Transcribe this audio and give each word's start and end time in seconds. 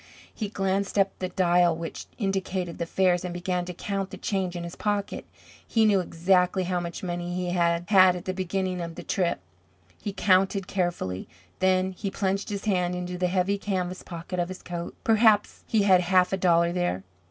He 0.33 0.49
glanced 0.49 0.97
up 0.97 1.09
at 1.09 1.19
the 1.19 1.29
dial 1.29 1.75
which 1.77 2.07
indicated 2.17 2.79
the 2.79 2.87
fares 2.87 3.23
and 3.23 3.31
began 3.35 3.65
to 3.65 3.73
count 3.75 4.09
the 4.09 4.17
change 4.17 4.55
in 4.55 4.63
his 4.63 4.75
pocket. 4.75 5.25
He 5.67 5.85
knew 5.85 5.99
exactly 5.99 6.63
how 6.63 6.79
much 6.79 7.03
money 7.03 7.35
he 7.35 7.51
had 7.51 7.85
had 7.87 8.15
at 8.15 8.25
the 8.25 8.33
beginning 8.33 8.81
of 8.81 8.95
the 8.95 9.03
trip. 9.03 9.39
He 10.01 10.11
counted 10.11 10.65
carefully. 10.65 11.27
Then 11.59 11.91
he 11.91 12.09
plunged 12.09 12.49
his 12.49 12.65
hand 12.65 12.95
into 12.95 13.15
the 13.19 13.27
heavy 13.27 13.59
canvas 13.59 14.01
pocket 14.01 14.39
of 14.39 14.49
his 14.49 14.63
coat. 14.63 14.95
Perhaps 15.03 15.63
he 15.67 15.83
had 15.83 16.01
half 16.01 16.33
a 16.33 16.37
dollar 16.37 16.71
there. 16.71 17.03